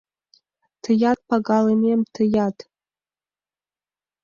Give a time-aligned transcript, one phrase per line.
[0.83, 2.57] —Тыят, пагалымем, тыят.